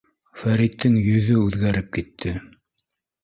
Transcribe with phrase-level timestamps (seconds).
[0.43, 2.33] Фәриттең йөҙө үҙгәреп китте.